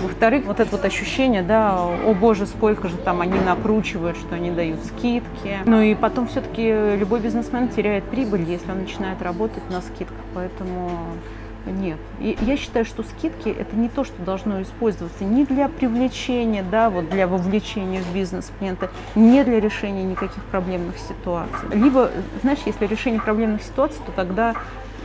[0.02, 4.52] Во-вторых, вот это вот ощущение, да, о боже, сколько же там они накручивают, что они
[4.52, 5.60] дают скидки.
[5.66, 10.18] Ну и потом все-таки любой бизнесмен теряет прибыль, если он начинает работать на скидках.
[10.36, 10.92] Поэтому
[11.66, 11.98] Нет.
[12.20, 16.90] И я считаю, что скидки это не то, что должно использоваться ни для привлечения, да,
[16.90, 21.70] вот для вовлечения в бизнес клиента, не для решения никаких проблемных ситуаций.
[21.72, 24.56] Либо, знаешь, если решение проблемных ситуаций, то тогда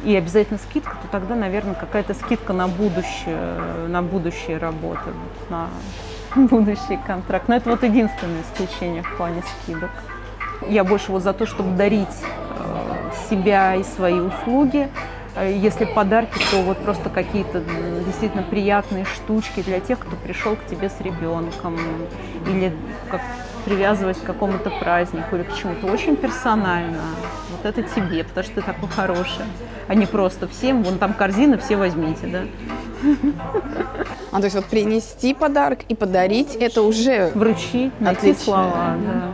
[0.05, 5.11] и обязательно скидка, то тогда, наверное, какая-то скидка на будущее, на будущие работы,
[5.51, 5.69] на
[6.35, 7.49] будущий контракт.
[7.49, 9.91] Но это вот единственное исключение в плане скидок.
[10.69, 12.09] Я больше вот за то, чтобы дарить
[12.59, 14.89] э, себя и свои услуги.
[15.39, 17.63] Э, если подарки, то вот просто какие-то
[18.05, 21.79] действительно приятные штучки для тех, кто пришел к тебе с ребенком.
[22.47, 22.73] Или
[23.11, 23.21] как
[23.65, 27.03] привязывать к какому-то празднику или к чему-то очень персонально.
[27.51, 29.45] Вот это тебе, потому что ты такой хороший.
[29.89, 32.43] А не просто всем, вон там корзина, все возьмите, да.
[34.31, 38.45] А то есть вот принести подарок и подарить, это уже Вручить, найти Отлично.
[38.45, 39.33] слова, да.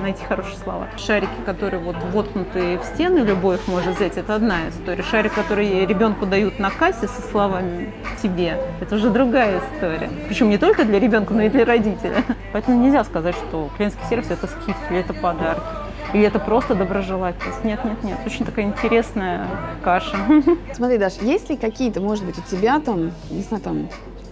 [0.00, 0.88] Найти хорошие слова.
[0.96, 5.02] Шарики, которые вот воткнуты в стены, любой их может взять, это одна история.
[5.02, 7.92] Шарик, который ребенку дают на кассе со словами
[8.22, 10.10] «тебе», это уже другая история.
[10.28, 12.24] Причем не только для ребенка, но и для родителя.
[12.52, 15.62] Поэтому нельзя сказать, что клиентский сервис– это скидки или это подарки.
[16.12, 17.62] Или это просто доброжелательность.
[17.62, 18.18] Нет, нет, нет.
[18.26, 19.46] Очень такая интересная
[19.82, 20.16] каша.
[20.74, 23.88] Смотри, Даш, есть ли какие-то, может быть, у тебя там, не знаю, там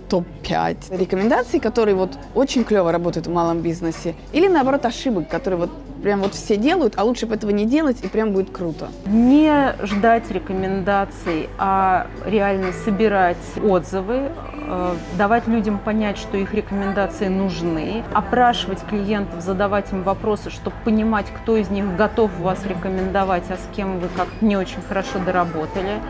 [0.09, 4.15] топ-5 рекомендаций, которые вот очень клево работают в малом бизнесе?
[4.33, 5.71] Или наоборот ошибок, которые вот
[6.03, 8.89] прям вот все делают, а лучше бы этого не делать, и прям будет круто?
[9.07, 18.05] Не ждать рекомендаций, а реально собирать отзывы, э, давать людям понять, что их рекомендации нужны,
[18.13, 23.69] опрашивать клиентов, задавать им вопросы, чтобы понимать, кто из них готов вас рекомендовать, а с
[23.75, 26.01] кем вы как не очень хорошо доработали.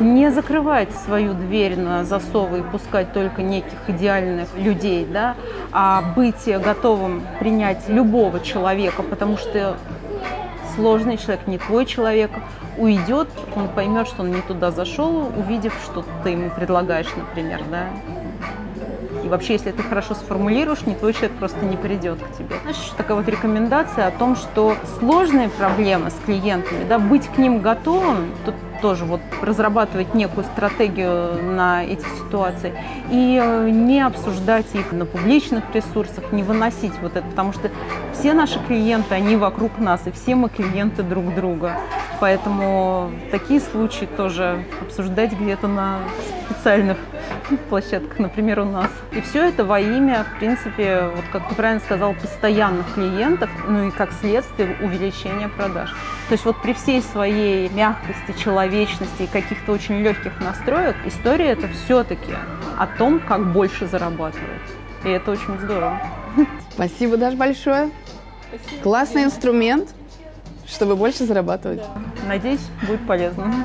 [0.00, 5.34] Не закрывать свою дверь на засовы и пускать только неких идеальных людей, да,
[5.72, 9.76] а быть готовым принять любого человека, потому что
[10.76, 12.30] сложный человек, не твой человек,
[12.76, 17.86] уйдет, он поймет, что он не туда зашел, увидев, что ты ему предлагаешь, например, да.
[19.24, 22.54] И вообще, если ты хорошо сформулируешь, не твой человек просто не придет к тебе.
[22.62, 27.60] Знаешь, такая вот рекомендация о том, что сложные проблемы с клиентами, да, быть к ним
[27.60, 32.74] готовым, тут тоже вот разрабатывать некую стратегию на эти ситуации
[33.10, 37.70] и э, не обсуждать их на публичных ресурсах, не выносить вот это, потому что
[38.12, 41.78] все наши клиенты, они вокруг нас, и все мы клиенты друг друга.
[42.20, 45.98] Поэтому такие случаи тоже обсуждать где-то на
[46.50, 46.96] специальных
[47.68, 48.90] площадках, например, у нас.
[49.12, 53.88] И все это во имя, в принципе, вот как ты правильно сказал, постоянных клиентов, ну
[53.88, 55.94] и как следствие увеличения продаж.
[56.28, 61.68] То есть вот при всей своей мягкости, человечности и каких-то очень легких настроек, история это
[61.68, 62.34] все-таки
[62.76, 64.60] о том, как больше зарабатывать.
[65.04, 65.98] И это очень здорово.
[66.74, 67.90] Спасибо, Даш, большое.
[68.48, 68.82] Спасибо.
[68.82, 69.88] Классный инструмент,
[70.66, 71.82] чтобы больше зарабатывать.
[72.26, 73.64] Надеюсь, будет полезно.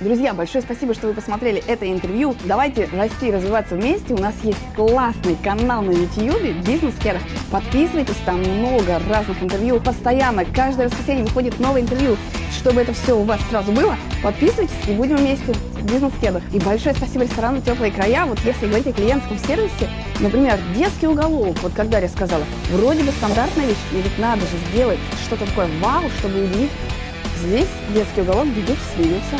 [0.00, 2.34] Друзья, большое спасибо, что вы посмотрели это интервью.
[2.44, 4.14] Давайте расти и развиваться вместе.
[4.14, 7.22] У нас есть классный канал на YouTube «Бизнес Керах».
[7.50, 9.80] Подписывайтесь, там много разных интервью.
[9.80, 12.16] Постоянно, каждое воскресенье выходит новое интервью.
[12.56, 16.42] Чтобы это все у вас сразу было, подписывайтесь и будем вместе в бизнес кедах.
[16.52, 18.26] И большое спасибо ресторану «Теплые края».
[18.26, 19.88] Вот если говорить о клиентском сервисе,
[20.20, 24.56] например, детский уголок, вот как Дарья сказала, вроде бы стандартная вещь, но ведь надо же
[24.72, 26.70] сделать что-то такое вау, чтобы удивить.
[27.40, 29.36] Здесь детский уголок, дети смеются.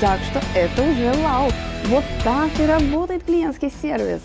[0.00, 1.50] Так что это уже вау.
[1.86, 4.20] Вот так и работает клиентский сервис.